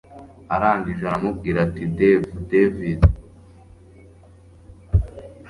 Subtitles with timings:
[0.53, 1.83] arangije aramubwira ati
[2.51, 3.01] davi…david